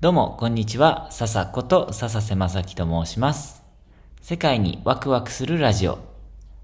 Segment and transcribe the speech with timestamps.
[0.00, 1.08] どうも、こんにちは。
[1.10, 3.64] 笹こと笹瀬正樹と申します。
[4.22, 5.98] 世界にワクワクするラジオ。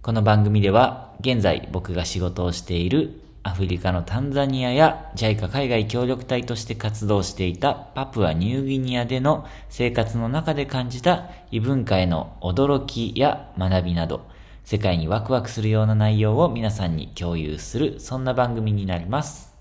[0.00, 14.24] この番組では、現在僕が仕事をしているアフリカのタンザニアや JICA 海外協力隊として活動していたパプアニューギニアでの生活の中で感じた異文化への驚きや学びなど、
[14.62, 19.52] 世界にワクワクするような内容を皆さんに共有する、そんな番組になります。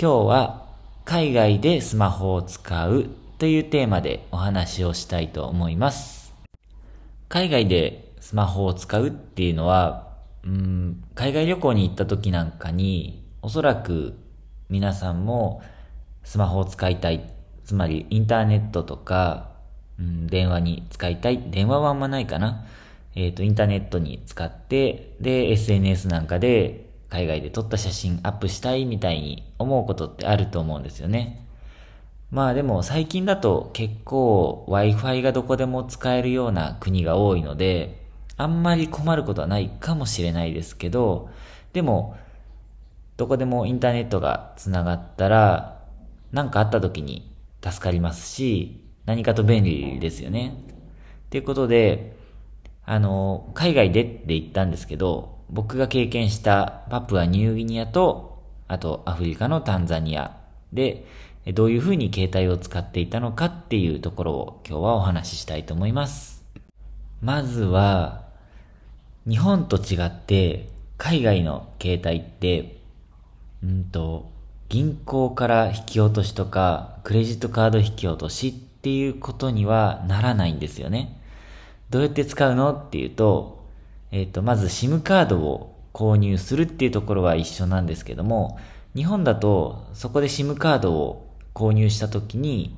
[0.00, 0.71] 今日は
[1.04, 3.06] 海外でスマホを使う
[3.38, 6.32] というテーマでお話をしたいと思います。
[7.28, 14.16] 海外でスマホを使うっていうのは、うん、海外旅行に行った時なんかに、おそらく
[14.68, 15.60] 皆さんも
[16.22, 17.34] スマホを使いたい。
[17.64, 19.50] つまりインターネットとか、
[19.98, 21.50] うん、電話に使いたい。
[21.50, 22.64] 電話はあんまないかな。
[23.16, 31.46] えっ、と、インターネットに使って、で、SNS なんかで海外で撮った写真アップしたいみたいに思うことってあると思うんですよね。
[32.30, 38.02] まあでも最近だと結構 Wi-Fi がどこでも使えるような国が多いので、
[38.38, 41.28] あんまり困ることはないかもしれないですけど、
[41.74, 42.16] でも、
[43.18, 45.82] どこでもインターネットが繋がったら、
[46.32, 47.30] 何かあった時に
[47.62, 50.54] 助かりますし、何かと便利ですよね。
[51.28, 52.16] ということで、
[52.86, 60.38] あの、海外でって言ったんですけど、僕が経験したパプアニューギニアと、あとアフリカのタンザニア
[60.72, 61.06] で、
[61.54, 66.42] どういうふうに携帯を使っていたのかっていうところを今日はお話ししたいと思います。
[67.20, 68.22] まずは、
[69.28, 72.78] 日本と違って、海外の携帯って、
[73.62, 74.30] うんと、
[74.70, 81.20] 銀行から引き落としとか、クレジットカード引き落としっていうことにはならないんですよね。
[81.90, 83.61] どうやって使うのっていうと、
[84.12, 88.58] えっ、と、まず SIM カードを購入するっていうところは一緒なんですけども、
[88.94, 92.76] 日本だとそこで SIM カードを購入したときに、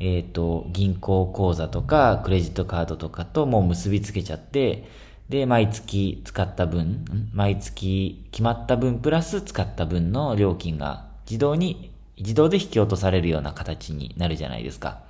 [0.00, 4.88] えっ、と、銀行口座とかクレジットカードとかともう結びつけちゃって、
[5.28, 15.02] で、毎月使った分、毎月決まった分プラス使った分の料金が自動に、自動で引き落とされるような形になるじゃないですか。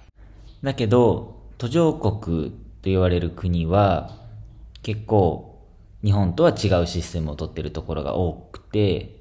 [0.62, 4.20] だけど、途上国と言われる国は、
[4.82, 5.68] 結構、
[6.02, 9.20] 日本とは違うシステムを取ってるところが多くて、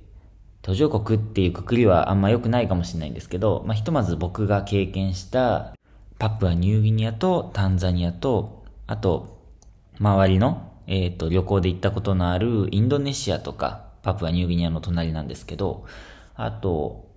[0.61, 5.73] 途上国っていうくくりはあんま良くないかもしれないんですけど、まあ、ひとまず僕が経験した
[6.17, 9.39] パプアニューギニアとタンザニアと、あと、
[9.99, 15.85] 周りの、えっ、と、旅行で行ったことのあるインドネシアとか、パプアニューギニアの隣なんですけど、
[16.35, 17.09] あと、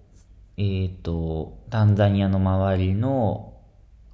[0.56, 3.54] えっ、と、タンザニアの周りの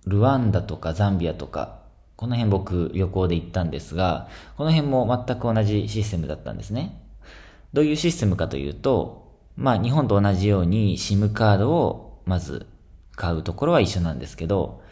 [0.06, 1.77] ルワンダとかザンビアとか、
[2.18, 7.00] この辺僕旅行で行ったんですが、この辺も全く同じシステムだったんですね。
[7.72, 12.66] どういうシステムかというと、まあ日本と同じように SIM カードをまず
[13.14, 14.82] 買うところは一緒なんですけど、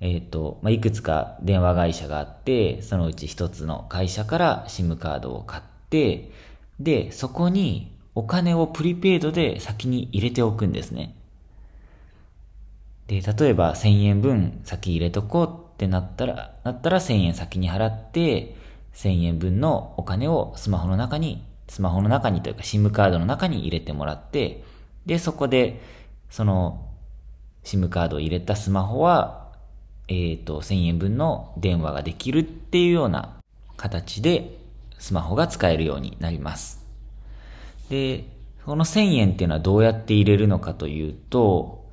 [0.00, 6.32] えっ、と、まあ、いくつか電話会社があって、そのうち一つの会社から SIM カードを買って、
[6.80, 11.14] で、そこにお金をプリペイドで先に入れておくんですね。
[13.06, 18.54] で、例えば1000円分先入れとこうってなったら、なったら1000円先に払って、
[18.92, 24.62] 1000円分のお金をスマホの中に、スマホの中にというか SIM カードの中に入れてもらって、
[25.06, 25.80] で、そこで、
[26.28, 26.86] その、
[27.64, 29.48] SIM カードを入れたスマホは、
[30.08, 33.38] えっ、と、1000円分の電話ができるっていうような
[33.78, 34.58] 形で、
[34.98, 36.84] スマホが使えるようになります。
[37.88, 38.26] で、
[38.66, 41.86] この1000円っていうのはどうやって入れるのかというと、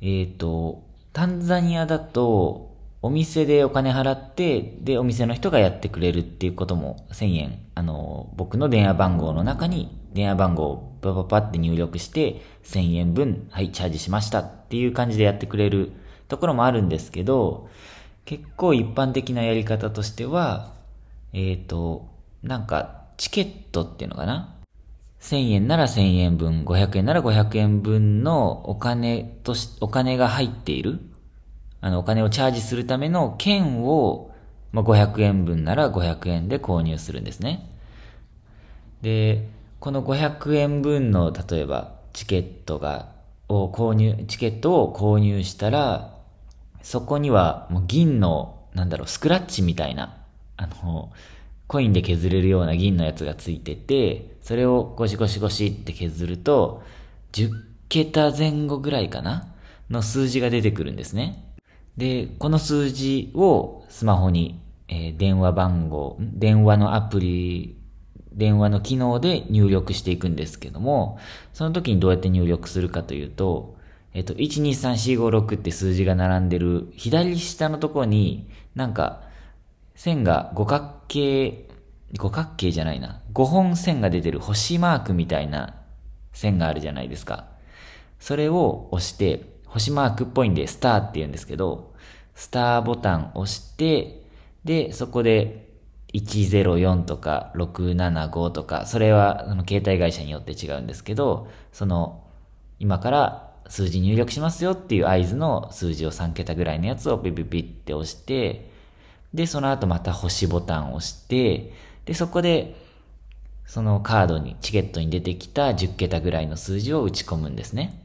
[0.00, 2.74] えっ、と、タンザニアだと、
[3.06, 15.92] お店でお金払って、で、お店の人がやってくれるっていうことも1000円、あの、僕の電話番号の中に電話番号をパパパって入力して、1000円分、はい、チャージしましたっていう感じでやってくれる
[16.26, 17.68] ところもあるんですけど、
[18.24, 20.72] 結構一般的なやり方としては、
[21.32, 22.08] えっ、と、
[22.42, 24.56] なんか、チケットっていうのかな
[25.20, 30.98] ？1000円なら1000円分、500円なら500円分のお金とし、お金が入っている
[31.80, 34.32] あの、お金をチャージするための券を、
[34.72, 37.70] まあ、500円分なら500円で購入するんですね。
[39.02, 39.48] で、
[39.80, 43.12] この500円分の、例えば、チケットが、
[43.48, 46.16] を購入、チケットを購入したら、
[46.82, 50.16] そこには、もう銀の、なんだろう、スクラッチみたいな、
[50.56, 51.12] あの、
[51.66, 56.82] コインで削れるような銀のやつがついてて、それをゴシゴシゴシって削ると、
[57.32, 57.50] 10
[57.88, 59.48] 桁前後ぐらいかな
[59.90, 61.55] の数字が出てくるんですね。
[61.96, 67.76] で、この数字をスマホに、えー電話番号、電話のアプリ、
[68.32, 71.18] 電話の機能で入力していくんですけども、
[71.54, 73.76] その時にどうやって入力するかというと、
[74.12, 79.22] えっと、123456って数字が並んでる左下のところに、なんか、
[79.94, 81.68] 線が五角形、
[82.18, 83.22] 五角形じゃないな。
[83.32, 85.74] 5本線が出てる星マークみたいな
[86.32, 87.46] 線があるじゃないですか。
[88.18, 91.92] それを押して、星マークっぽいんで、スターって言うんですけど、
[92.34, 94.22] スターボタン押して、
[94.64, 95.68] で、そこで
[96.14, 102.24] 104とか675とか、それはその携帯会社によって違うんですけど、その、
[102.78, 108.70] 今から数字入力しますよっていう合図の数字を3桁ぐらいのやつをピピピって押して、
[109.34, 111.74] で、その後また星ボタンを押して、
[112.06, 112.76] で、そこで、
[113.66, 118.00] そのカードに、チケットに出てきた10桁ぐらいの数字を打ち込むんですね。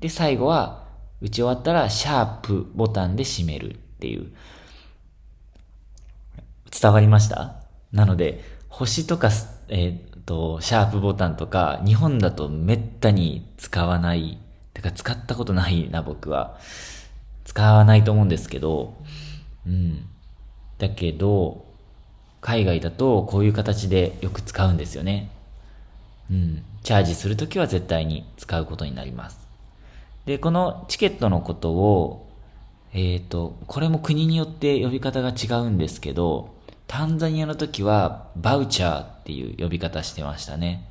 [0.00, 0.81] で、最後は、
[1.22, 4.32] 打ち終わったら、シャープボタンで閉めるっていう。
[6.70, 7.54] 伝わりました？
[7.92, 9.30] なので、星とか、
[9.68, 14.38] えっ、と、シャープボタンとか、日本だとめったに使わない、
[14.74, 16.58] てか使ったことないな、僕は。
[17.44, 18.96] 使わないと思うんですけど、
[19.66, 20.06] うん。
[20.78, 21.66] だけど、
[22.40, 25.30] 海外だとこういう形でよく使うんですよね。
[26.30, 26.64] うん。
[26.82, 29.41] チャージするときは絶対に使うことになります。
[30.26, 32.30] で、このチケットのことを、
[32.92, 36.54] えっ、ー、と、これも国によって呼び方が違うんですけど、
[36.86, 40.86] タンザニアの時はバウチャーっていう呼び方してましたね。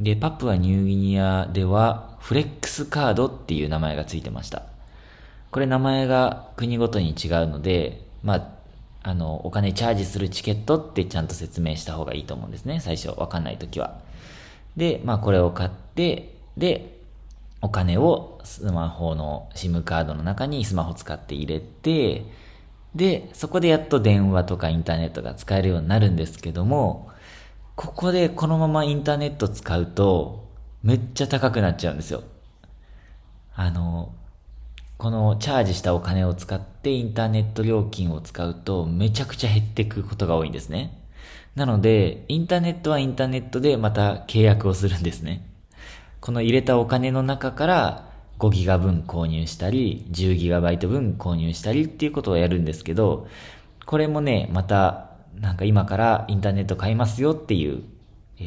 [0.00, 4.64] で、パプアニューギニアではフレックスカードっていう名前がついてました。
[5.52, 12.80] これ名前が国ごとに違うので、まあ、あの、お金チャージするチケットってちゃんと説明した方がいいと思うんですね。
[12.80, 14.00] 最初、わかんないときは。
[14.76, 16.93] で、まあこれを買って、で、
[17.64, 22.26] お金をスマホの SIM カードの中にスマホ使って入れて、
[22.94, 27.10] で、そこでやっと電話とかインターネットが使えるようになるんですけども、
[27.74, 30.46] ここでこのままインターネット使うと、
[30.82, 32.22] めっちゃ高くなっちゃうんですよ。
[33.54, 34.12] あの、
[34.98, 41.02] このチャージしたお金を使ってインターネット料金を使うとめちゃくちゃ減っていくことが多いんですね。
[41.54, 45.53] なので、インターネットはインターネットでまた契約をするんですね。
[46.24, 53.28] この入れたお金の中から5ギガ分購入したり、10ギガバイト分購入したりっていうことをやるんですけど、
[53.84, 57.82] これもね、また、なんか今からインターネット買いますよっていう、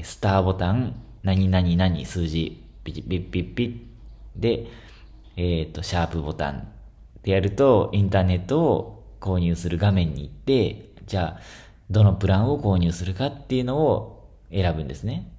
[0.01, 4.65] スターボタン、何々何数字、ピッピッピッピッで、
[5.35, 6.68] えっ、ー、と、シャープボタン
[7.21, 11.39] でやると、インターネットを購入する画面に行って、じゃあ、
[11.91, 15.31] どのプランを購入するかっていうのを選ぶんですね。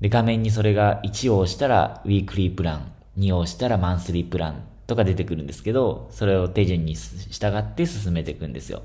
[0.00, 8.82] で、画面にそれが1を押したら、ウィークリープラン、2を押したらマンスリープランとか出てくるんですけど、それを手順に従って進めていくんですよ。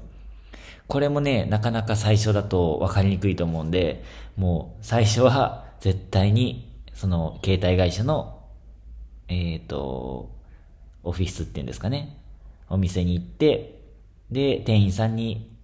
[0.88, 4.04] これもね、なかなか最初だと分かりにくいと思うんで、
[4.38, 8.42] もう最初は絶対にその携帯会社の
[9.32, 10.30] えっ、ー、と、
[11.04, 12.18] オフィスっていうんですかね。
[12.70, 13.80] お店に行って、
[14.30, 15.56] で、店員さんに、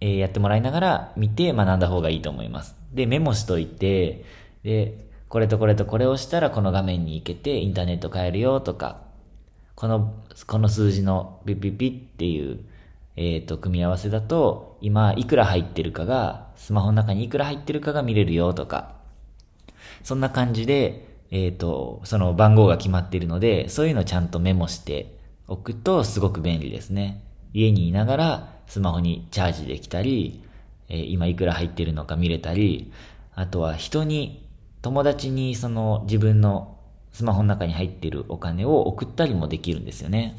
[0.00, 2.76] えー、やってもらいながら見て学んだ方がいいと思います。
[2.92, 4.24] で、メモしといて、
[4.64, 9.02] で、これとこれとこれをしたらこの画面に行けてインターネット買えるよとか、
[9.74, 10.14] この、
[10.46, 12.60] この数字のピピピっていう、
[13.16, 18.94] えっ、ー、と、組み合わせだと、今いくら入ってるかが、スマホの中にいくら入ってるかが見れるよとか、
[20.02, 27.22] そんな感じで、えっ、ー、と、その番号が決まっているので、そういうのをちゃんとメモしておくとすごく便利ですね。
[27.52, 30.42] 家にいながらスマホにチャージできたり、
[30.88, 32.92] えー、今いくら入ってるのか見れたり、
[33.34, 34.43] あとは人に、
[34.84, 36.76] 友達にその自分の
[37.10, 40.36] スマホの中に入ってるお金を送ったりもできるんですよね。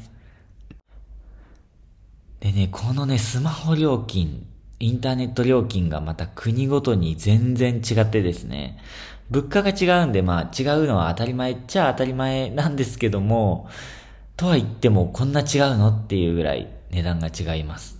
[2.38, 4.46] でね、このね、スマホ料金、
[4.78, 8.78] インターネット料金がまた国ごとに全然違ってですね、
[9.30, 13.68] 物価が違うんで、まあ違うのは当たり前っちゃ当たり前なんですけども、
[14.36, 17.98] とは言ってもこんな違うのっていうぐらい値段が違います。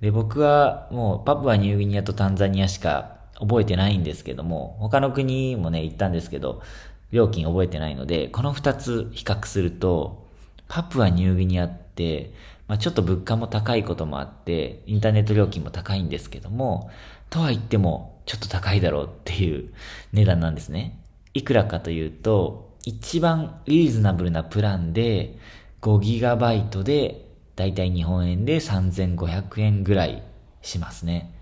[0.00, 6.62] で、僕はもうパプアニューギニアとタンザニアしか覚えてないんですけども、他の国もね、行ったんですけど、
[7.10, 10.28] 料金覚えてないので、この二つ比較すると、
[10.68, 12.32] パプアニューギニアって、
[12.68, 16.90] まあ、ちょっと物価も高いこともあって、インターネット料金も高いんですけども、
[17.28, 19.72] とは言ってもちょっと高いだろうっていう
[20.14, 20.98] 値段なんですね。
[21.34, 25.36] いくらかというと、一番リーズナブルなプランで
[25.82, 30.22] 5GB でだいたい日本円で3500円ぐらい
[30.62, 31.41] しますね。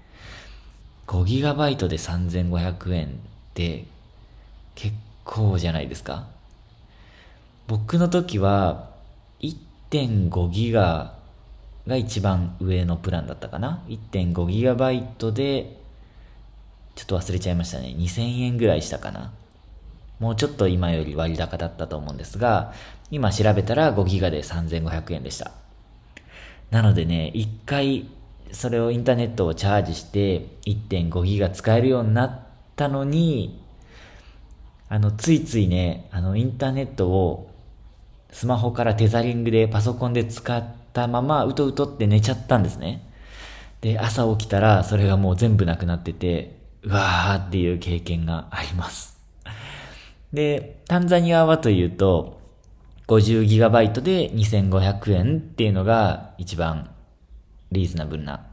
[1.11, 3.11] 5GB で3500円っ
[3.53, 3.85] て
[4.77, 6.29] 結構じゃないですか
[7.67, 8.91] 僕の時は
[9.41, 11.15] 1.5ギガ
[11.89, 15.77] が一番上のプランだったかな ?1.5GB で
[16.95, 17.93] ちょっと忘れちゃいましたね。
[17.99, 19.33] 2000円ぐらいしたかな。
[20.21, 22.73] もうちょっと今より割高だったと思うんですが、
[23.11, 25.51] 今調べたら5ギガで3500円でした。
[26.71, 28.07] なのでね、一回
[28.53, 32.41] それをインターネットをチャージして1.5ギガ使えるようになっ
[32.77, 33.63] たのに、
[34.89, 37.51] あの、ついついね、あの、インターネットを
[38.33, 43.09] スマホからテザリングでパソコンで使ったままうとうとって寝ちゃったんですね。
[43.81, 49.19] で、朝起きたらそれがもう全部なくなってて、うわーっていう経験があります。
[50.33, 52.41] で、タンザニアはというと、
[53.07, 56.91] 50GB で2500円っていうのが一番
[57.73, 58.47] リーズナブルな、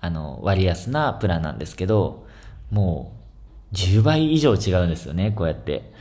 [0.00, 2.26] あの、割安なプランなんですけど、
[2.70, 3.12] も
[3.72, 5.92] う10倍以上違うんですよね、こうやって。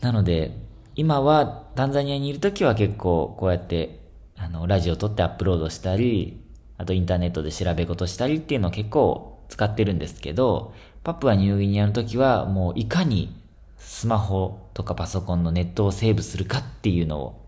[0.00, 0.56] なので、
[0.94, 4.00] 今はタンザニアにいるときは結構こうやって、
[4.36, 6.42] あの、ラジオ撮ってアップロードしたり、
[6.78, 10.74] あとインターネットで調べ事したりっていうのを結構使ってるんですけど、
[11.04, 13.34] パプアニューギニアの時はもういかに
[13.78, 17.46] スマホとかパソコンのネットをセーブするかっていうのを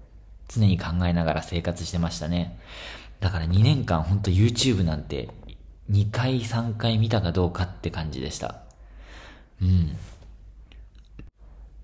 [0.49, 2.59] 常に考えながら生活してましたね。
[3.21, 5.29] だから2年間ほんと YouTube なんて
[5.91, 8.63] 2回3回見たかどうかって感じでした。
[9.63, 9.97] うん。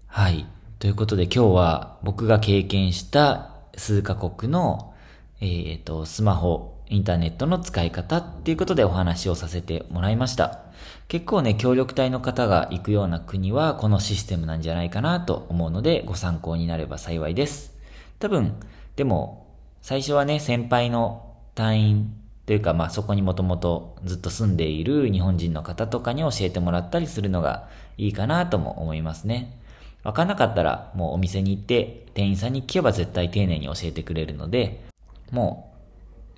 [0.07, 0.47] はい。
[0.79, 4.95] ということで今日は僕が経験した数カ国の、
[5.41, 10.61] えっ、と、スマホ、インターネットの使い方っていうことでお話をさせてもらいました。
[11.09, 17.75] 結構ね、協力隊の方が行くような国はこのシステムなんじゃないかなと思うのでご参考になれば幸いです。
[18.19, 18.55] 多分、
[18.97, 19.44] でも、
[19.85, 22.14] 最初はね、先輩の隊員
[22.47, 29.61] というか、まあそこにもともとずっと住んでいる日本人の方とかに教えてもらったりするのがいいかなとも思いますね。
[30.03, 34.87] わかんなかったらもうお店に行って店員さんに聞けば絶対丁寧に教えてくれるので、
[35.31, 35.75] も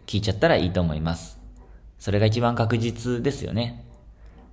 [0.00, 1.38] う聞いちゃったらいいと思います。
[2.00, 3.84] それが一番確実ですよね。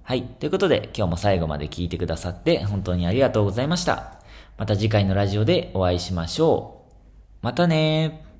[0.03, 0.21] はい。
[0.21, 4.19] ということで、今日も最後まで聞いてくださって本当にありがとうございました。
[4.59, 6.93] また次回のラジオでお会いしましょう。
[7.41, 8.32] またねー。